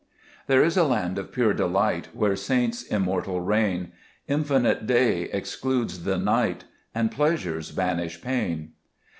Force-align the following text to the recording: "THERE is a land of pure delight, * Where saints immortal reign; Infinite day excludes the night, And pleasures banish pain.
"THERE 0.47 0.63
is 0.63 0.77
a 0.77 0.83
land 0.83 1.19
of 1.19 1.31
pure 1.31 1.53
delight, 1.53 2.07
* 2.11 2.13
Where 2.15 2.35
saints 2.35 2.81
immortal 2.81 3.39
reign; 3.39 3.91
Infinite 4.27 4.87
day 4.87 5.25
excludes 5.25 6.05
the 6.05 6.17
night, 6.17 6.63
And 6.95 7.11
pleasures 7.11 7.69
banish 7.71 8.19
pain. 8.19 8.71